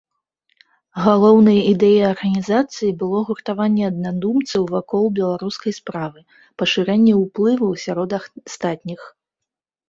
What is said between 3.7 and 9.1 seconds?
аднадумцаў вакол беларускай справы, пашырэнне ўплыву сярод астатніх.